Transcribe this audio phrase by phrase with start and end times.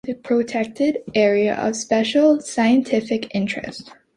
[0.07, 3.91] It is a protected Area of Special Scientific Interest.